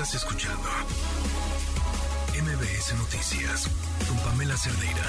[0.00, 0.68] Estás escuchando
[2.40, 3.68] MBS Noticias
[4.06, 5.02] con Pamela Cerdeira.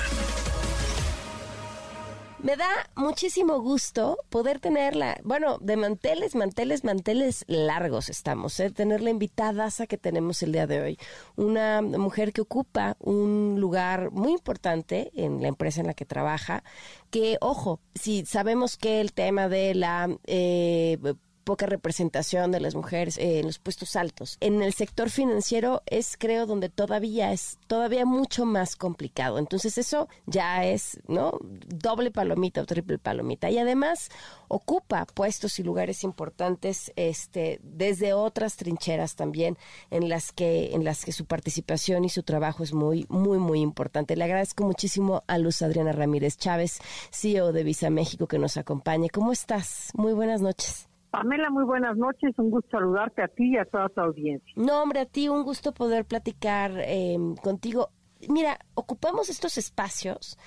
[2.42, 8.72] Me da muchísimo gusto poder tenerla, bueno, de manteles, manteles, manteles largos estamos, ¿eh?
[8.72, 11.00] tener la invitada que tenemos el día de hoy.
[11.36, 16.64] Una mujer que ocupa un lugar muy importante en la empresa en la que trabaja,
[17.12, 20.10] que, ojo, si sabemos que el tema de la...
[20.26, 20.98] Eh,
[21.44, 24.38] poca representación de las mujeres en los puestos altos.
[24.40, 29.40] En el sector financiero es, creo, donde todavía es todavía mucho más complicado.
[29.40, 31.40] Entonces eso ya es, ¿no?
[31.42, 33.50] Doble palomita o triple palomita.
[33.50, 34.10] Y además
[34.48, 39.58] ocupa puestos y lugares importantes, este, desde otras trincheras también,
[39.92, 43.62] en las que, en las que su participación y su trabajo es muy, muy, muy
[43.62, 44.16] importante.
[44.16, 46.80] Le agradezco muchísimo a Luz Adriana Ramírez Chávez,
[47.12, 49.10] CEO de Visa México, que nos acompañe.
[49.10, 49.92] ¿Cómo estás?
[49.94, 50.89] Muy buenas noches.
[51.12, 52.34] Pamela, muy buenas noches.
[52.38, 54.54] Un gusto saludarte a ti y a toda tu audiencia.
[54.56, 57.90] No, hombre, a ti un gusto poder platicar em, contigo.
[58.28, 60.38] Mira, ocupamos estos espacios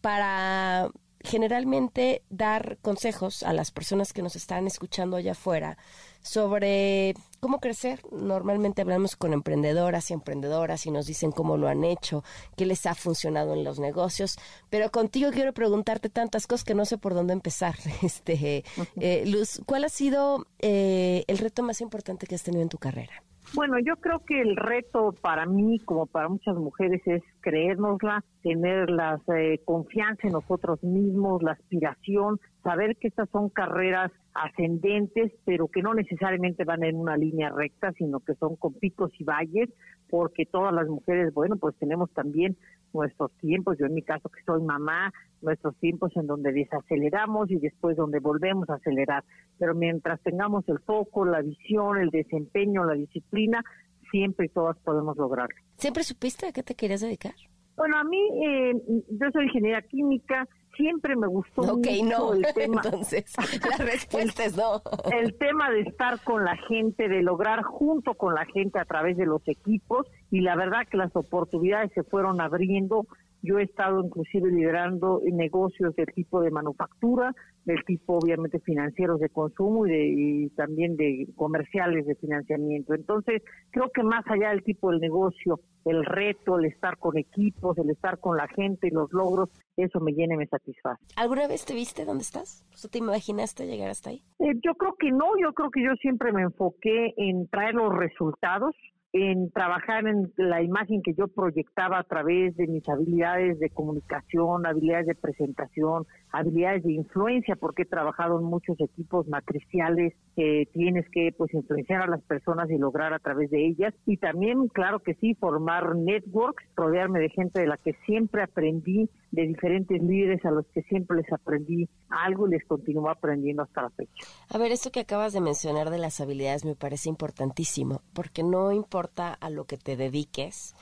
[0.00, 0.90] para
[1.22, 5.76] generalmente dar consejos a las personas que nos están escuchando allá afuera
[6.22, 8.02] sobre cómo crecer.
[8.12, 12.22] Normalmente hablamos con emprendedoras y emprendedoras y nos dicen cómo lo han hecho,
[12.56, 16.84] qué les ha funcionado en los negocios, pero contigo quiero preguntarte tantas cosas que no
[16.84, 17.76] sé por dónde empezar.
[18.02, 18.64] Este,
[19.00, 22.78] eh, Luz, ¿cuál ha sido eh, el reto más importante que has tenido en tu
[22.78, 23.22] carrera?
[23.52, 28.88] Bueno, yo creo que el reto para mí, como para muchas mujeres, es creérnosla, tener
[28.90, 35.66] la eh, confianza en nosotros mismos, la aspiración, saber que estas son carreras ascendentes, pero
[35.66, 39.68] que no necesariamente van en una línea recta, sino que son con picos y valles,
[40.10, 42.56] porque todas las mujeres, bueno, pues tenemos también
[42.92, 47.56] nuestros tiempos, yo en mi caso que soy mamá, nuestros tiempos en donde desaceleramos y
[47.56, 49.24] después donde volvemos a acelerar.
[49.58, 53.62] Pero mientras tengamos el foco, la visión, el desempeño, la disciplina,
[54.10, 55.54] siempre y todas podemos lograrlo.
[55.76, 57.34] ¿Siempre supiste a qué te querías dedicar?
[57.76, 58.74] Bueno, a mí, eh,
[59.08, 60.46] yo soy ingeniera química,
[60.80, 62.32] siempre me gustó Ok, no.
[62.32, 62.80] el tema.
[62.84, 63.34] Entonces,
[63.70, 64.82] la respuesta es no.
[65.12, 69.16] El tema de estar con la gente, de lograr junto con la gente a través
[69.16, 73.06] de los equipos y la verdad que las oportunidades se fueron abriendo.
[73.42, 77.34] Yo he estado inclusive liderando negocios del tipo de manufactura,
[77.64, 82.94] del tipo obviamente financieros de consumo y, de, y también de comerciales de financiamiento.
[82.94, 87.78] Entonces, creo que más allá del tipo del negocio, el reto, el estar con equipos,
[87.78, 91.02] el estar con la gente y los logros, eso me llena y me satisface.
[91.16, 92.64] ¿Alguna vez te viste dónde estás?
[92.80, 94.22] ¿Tú te imaginaste llegar hasta ahí?
[94.38, 97.94] Eh, yo creo que no, yo creo que yo siempre me enfoqué en traer los
[97.96, 98.74] resultados,
[99.12, 104.66] en trabajar en la imagen que yo proyectaba a través de mis habilidades de comunicación,
[104.66, 111.06] habilidades de presentación, habilidades de influencia, porque he trabajado en muchos equipos matriciales que tienes
[111.10, 115.00] que pues influenciar a las personas y lograr a través de ellas y también claro
[115.00, 120.44] que sí formar networks, rodearme de gente de la que siempre aprendí, de diferentes líderes
[120.44, 124.12] a los que siempre les aprendí algo y les continúo aprendiendo hasta la fecha.
[124.48, 128.72] A ver, esto que acabas de mencionar de las habilidades me parece importantísimo, porque no
[128.72, 128.99] importa
[129.40, 130.74] a lo que te dediques,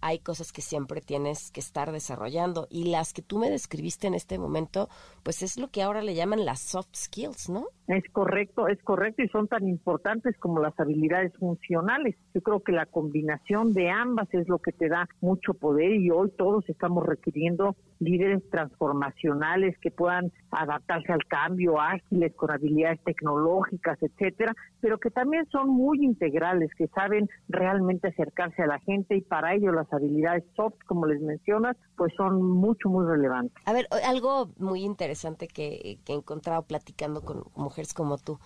[0.00, 4.14] hay cosas que siempre tienes que estar desarrollando y las que tú me describiste en
[4.14, 4.88] este momento,
[5.22, 7.66] pues es lo que ahora le llaman las soft skills, ¿no?
[7.88, 12.16] Es correcto, es correcto y son tan importantes como las habilidades funcionales.
[12.34, 16.10] Yo creo que la combinación de ambas es lo que te da mucho poder y
[16.10, 23.98] hoy todos estamos requiriendo líderes transformacionales que puedan adaptarse al cambio, ágiles, con habilidades tecnológicas,
[24.02, 29.22] etcétera, pero que también son muy integrales, que saben realmente acercarse a la gente y
[29.22, 33.56] para ello las habilidades soft, como les mencionas, pues son mucho, muy relevantes.
[33.66, 38.38] A ver, algo muy interesante que, que he encontrado platicando con mujeres como tú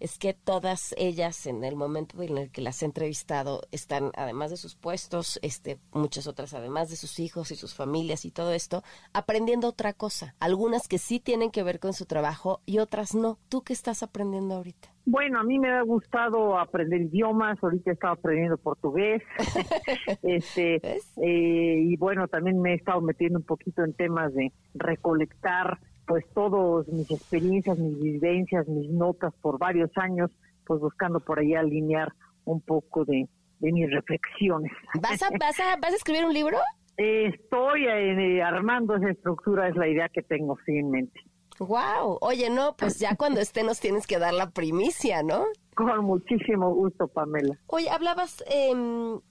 [0.00, 4.50] es que todas ellas en el momento en el que las he entrevistado están, además
[4.50, 8.52] de sus puestos, este, muchas otras, además de sus hijos y sus familias y todo
[8.52, 8.82] esto,
[9.12, 10.34] aprendiendo otra cosa.
[10.38, 13.38] Algunas que sí tienen que ver con su trabajo y otras no.
[13.48, 14.95] ¿Tú qué estás aprendiendo ahorita?
[15.08, 19.22] Bueno, a mí me ha gustado aprender idiomas, ahorita he estado aprendiendo portugués,
[20.24, 20.80] este,
[21.22, 26.24] eh, y bueno, también me he estado metiendo un poquito en temas de recolectar pues
[26.34, 30.32] todas mis experiencias, mis vivencias, mis notas por varios años,
[30.64, 32.12] pues buscando por ahí alinear
[32.44, 33.28] un poco de,
[33.60, 34.72] mis reflexiones.
[35.00, 36.58] ¿Vas a, vas, a, ¿Vas a escribir un libro?
[36.96, 41.20] estoy eh, armando esa estructura, es la idea que tengo sí, en mente.
[41.58, 45.44] Wow, oye, no, pues ya cuando esté nos tienes que dar la primicia, ¿no?
[45.74, 47.58] Con muchísimo gusto, Pamela.
[47.66, 48.72] Oye, hablabas, eh,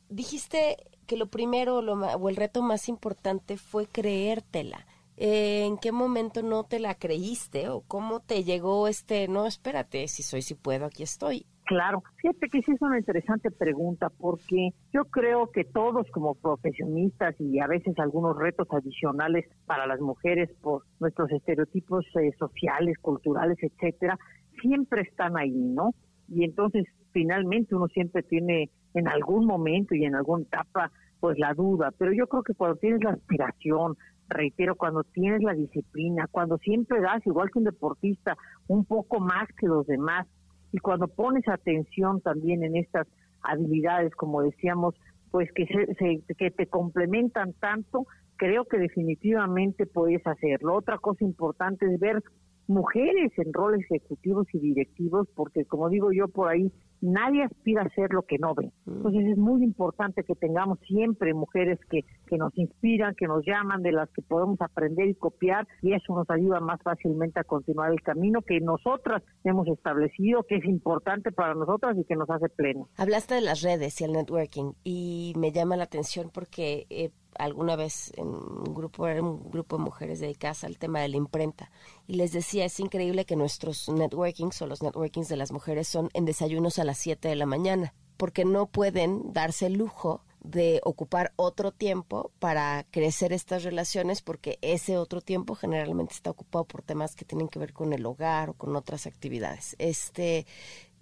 [0.10, 0.78] dijiste
[1.08, 4.86] que lo primero lo, o el reto más importante fue creértela.
[5.18, 10.24] ¿En qué momento no te la creíste o cómo te llegó este, no, espérate, si
[10.24, 11.46] soy, si puedo, aquí estoy?
[11.66, 17.36] Claro, fíjate que sí es una interesante pregunta porque yo creo que todos como profesionistas
[17.40, 23.58] y a veces algunos retos adicionales para las mujeres por nuestros estereotipos eh, sociales, culturales,
[23.62, 24.20] etcétera,
[24.62, 25.96] siempre están ahí, ¿no?
[26.28, 31.56] Y entonces finalmente uno siempre tiene en algún momento y en alguna etapa pues la
[31.56, 33.98] duda, pero yo creo que cuando tienes la aspiración,
[34.28, 38.38] reitero, cuando tienes la disciplina, cuando siempre das, igual que un deportista,
[38.68, 40.28] un poco más que los demás,
[40.76, 43.08] y cuando pones atención también en estas
[43.42, 44.94] habilidades, como decíamos,
[45.32, 48.06] pues que, se, que te complementan tanto,
[48.36, 50.74] creo que definitivamente puedes hacerlo.
[50.76, 52.22] Otra cosa importante es ver
[52.68, 56.72] mujeres en roles ejecutivos y directivos, porque como digo yo por ahí,
[57.02, 58.72] nadie aspira a ser lo que no ve.
[58.86, 58.98] Mm.
[58.98, 63.82] Entonces es muy importante que tengamos siempre mujeres que, que nos inspiran, que nos llaman,
[63.82, 67.92] de las que podemos aprender y copiar y eso nos ayuda más fácilmente a continuar
[67.92, 72.50] el camino que nosotras hemos establecido, que es importante para nosotras y que nos hace
[72.50, 72.90] pleno.
[72.98, 76.86] Hablaste de las redes y el networking y me llama la atención porque...
[76.90, 81.18] Eh, alguna vez en un grupo, un grupo de mujeres dedicadas al tema de la
[81.18, 81.72] imprenta.
[82.08, 86.10] Y les decía, es increíble que nuestros networkings o los networkings de las mujeres son
[86.14, 90.80] en desayunos a las 7 de la mañana, porque no pueden darse el lujo de
[90.84, 96.82] ocupar otro tiempo para crecer estas relaciones porque ese otro tiempo generalmente está ocupado por
[96.82, 99.76] temas que tienen que ver con el hogar o con otras actividades.
[99.80, 100.46] Este,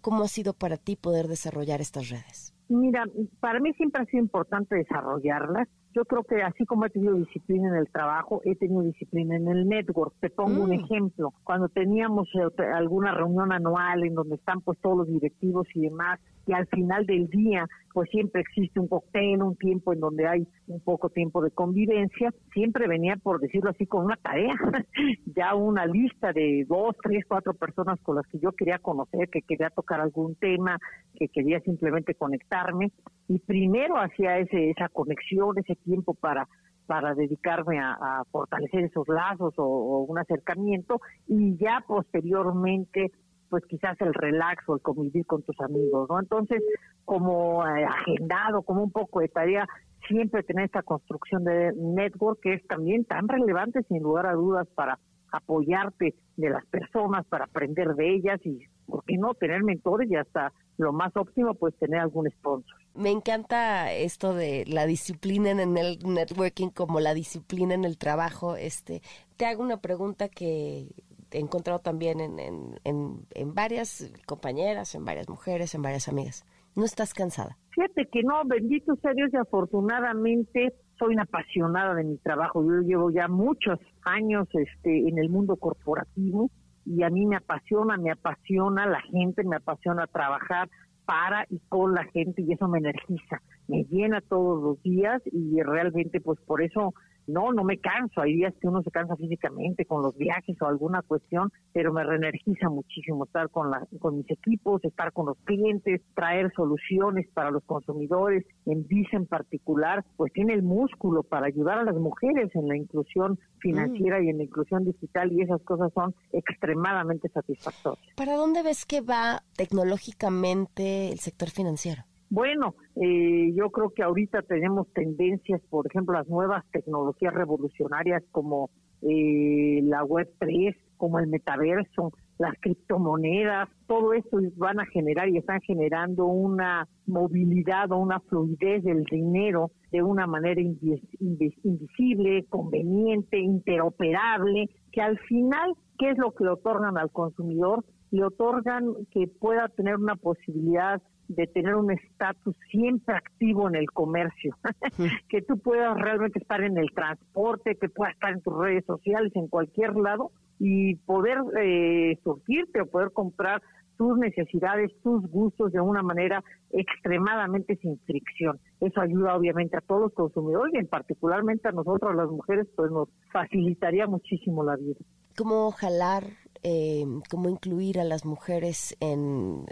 [0.02, 2.54] ¿cómo ha sido para ti poder desarrollar estas redes?
[2.70, 3.04] Mira,
[3.40, 7.70] para mí siempre ha sido importante desarrollarlas yo creo que así como he tenido disciplina
[7.70, 10.14] en el trabajo, he tenido disciplina en el network.
[10.20, 10.84] Te pongo un mm.
[10.84, 11.34] ejemplo.
[11.44, 16.20] Cuando teníamos eh, alguna reunión anual en donde están pues todos los directivos y demás,
[16.46, 20.48] y al final del día pues siempre existe un cóctel, un tiempo en donde hay
[20.68, 24.56] un poco tiempo de convivencia, siempre venía, por decirlo así, con una tarea,
[25.36, 29.44] ya una lista de dos, tres, cuatro personas con las que yo quería conocer, que
[29.44, 30.80] quería tocar algún tema,
[31.16, 32.92] que quería simplemente conectarme,
[33.28, 36.48] y primero hacía ese, esa conexión, ese tiempo para
[36.86, 43.10] para dedicarme a, fortalecer esos lazos o, o, un acercamiento y ya posteriormente
[43.54, 46.20] pues quizás el relax o el convivir con tus amigos, ¿no?
[46.20, 46.64] Entonces,
[47.06, 49.68] como eh, agendado, como un poco de tarea,
[50.08, 54.68] siempre tener esta construcción de network que es también tan relevante, sin lugar a dudas,
[54.74, 54.98] para
[55.32, 58.58] apoyarte de las personas, para aprender de ellas y,
[58.88, 62.76] ¿por qué no?, tener mentores y hasta lo más óptimo, pues tener algún sponsor.
[62.96, 68.56] Me encanta esto de la disciplina en el networking como la disciplina en el trabajo.
[68.56, 69.04] Este,
[69.38, 70.88] te hago una pregunta que
[71.34, 76.46] he encontrado también en, en, en, varias compañeras, en varias mujeres, en varias amigas.
[76.76, 77.58] ¿No estás cansada?
[77.72, 82.64] Fíjate que no, bendito sea Dios y afortunadamente soy una apasionada de mi trabajo.
[82.64, 86.50] Yo llevo ya muchos años este, en el mundo corporativo
[86.86, 90.70] y a mí me apasiona, me apasiona la gente, me apasiona trabajar
[91.06, 95.62] para y con la gente y eso me energiza, me llena todos los días y
[95.62, 96.94] realmente pues por eso
[97.28, 98.22] no, no me canso.
[98.22, 102.04] Hay días que uno se cansa físicamente con los viajes o alguna cuestión, pero me
[102.04, 107.52] reenergiza muchísimo estar con, la, con mis equipos, estar con los clientes, traer soluciones para
[107.52, 108.46] los consumidores.
[108.66, 112.78] En Visa en particular, pues tiene el músculo para ayudar a las mujeres en la
[112.78, 118.06] inclusión financiera y en la inclusión digital y esas cosas son extremadamente satisfactorias.
[118.16, 122.04] ¿Para dónde ves que va tecnológicamente el sector financiero?
[122.34, 128.72] Bueno, eh, yo creo que ahorita tenemos tendencias, por ejemplo, las nuevas tecnologías revolucionarias como
[129.04, 135.38] eh, la Web 3, como el metaverso, las criptomonedas, todo esto van a generar y
[135.38, 144.72] están generando una movilidad o una fluidez del dinero de una manera invisible, conveniente, interoperable,
[144.92, 147.86] que al final, ¿qué es lo que le otorgan al consumidor?
[148.14, 153.90] Le otorgan que pueda tener una posibilidad de tener un estatus siempre activo en el
[153.90, 154.56] comercio,
[155.30, 159.32] que tú puedas realmente estar en el transporte, que puedas estar en tus redes sociales,
[159.36, 163.64] en cualquier lado, y poder eh, surtirte o poder comprar
[163.98, 168.60] tus necesidades, tus gustos de una manera extremadamente sin fricción.
[168.80, 172.92] Eso ayuda obviamente a todos los consumidores y en particularmente a nosotros las mujeres, pues
[172.92, 175.00] nos facilitaría muchísimo la vida.
[175.36, 176.24] ¿Cómo jalar,
[176.64, 179.66] eh, cómo incluir a las mujeres en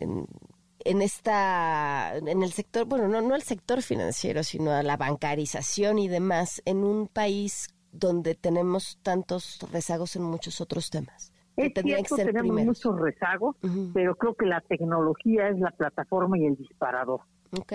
[0.83, 5.99] en esta en el sector bueno no no el sector financiero sino a la bancarización
[5.99, 12.15] y demás en un país donde tenemos tantos rezagos en muchos otros temas es cierto,
[12.15, 13.55] tenemos muchos rezagos
[13.93, 17.21] pero creo que la tecnología es la plataforma y el disparador.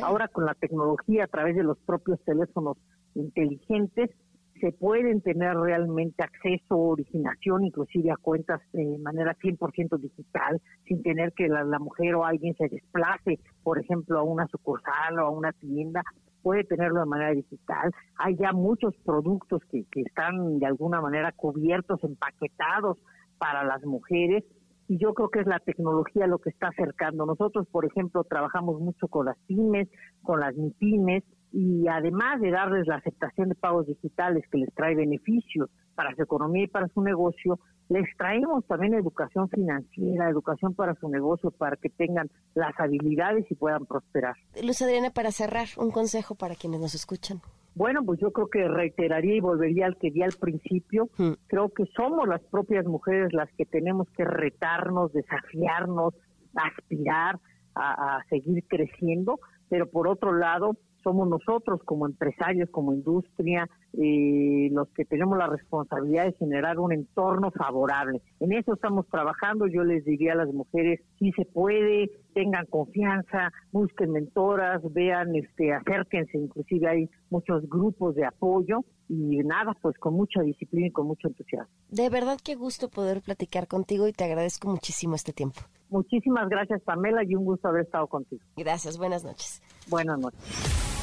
[0.03, 2.79] Ahora con la tecnología a través de los propios teléfonos
[3.15, 4.11] inteligentes
[4.61, 11.33] se pueden tener realmente acceso, originación, inclusive a cuentas de manera 100% digital, sin tener
[11.33, 15.53] que la, mujer o alguien se desplace, por ejemplo, a una sucursal o a una
[15.53, 16.03] tienda,
[16.43, 17.91] puede tenerlo de manera digital.
[18.19, 22.99] Hay ya muchos productos que, que están de alguna manera cubiertos, empaquetados
[23.39, 24.45] para las mujeres
[24.89, 27.27] y yo creo que es la tecnología lo que está acercando.
[27.27, 29.89] Nosotros, por ejemplo, trabajamos mucho con las pymes,
[30.23, 34.95] con las MIPIMES, y además de darles la aceptación de pagos digitales que les trae
[34.95, 40.95] beneficios para su economía y para su negocio, les traemos también educación financiera, educación para
[40.97, 44.35] su negocio, para que tengan las habilidades y puedan prosperar.
[44.63, 47.41] Luz Adriana, para cerrar, un consejo para quienes nos escuchan.
[47.75, 51.11] Bueno, pues yo creo que reiteraría y volvería al que di al principio.
[51.17, 51.33] Hmm.
[51.47, 56.15] Creo que somos las propias mujeres las que tenemos que retarnos, desafiarnos,
[56.55, 57.39] aspirar
[57.75, 59.39] a seguir creciendo,
[59.69, 65.47] pero por otro lado, somos nosotros como empresarios, como industria, eh, los que tenemos la
[65.47, 68.21] responsabilidad de generar un entorno favorable.
[68.41, 69.69] En eso estamos trabajando.
[69.69, 75.73] Yo les diría a las mujeres, si se puede, tengan confianza, busquen mentoras, vean, este,
[75.73, 76.39] acérquense.
[76.39, 81.29] Inclusive hay muchos grupos de apoyo y nada, pues con mucha disciplina y con mucho
[81.29, 81.73] entusiasmo.
[81.89, 85.61] De verdad qué gusto poder platicar contigo y te agradezco muchísimo este tiempo.
[85.89, 88.43] Muchísimas gracias, Pamela, y un gusto haber estado contigo.
[88.57, 89.63] Gracias, buenas noches.
[89.89, 90.96] Buenas noches.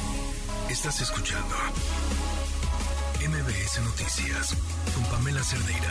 [0.74, 1.54] Estás escuchando
[3.20, 4.56] MBS Noticias
[4.92, 5.88] con Pamela Cerdeira.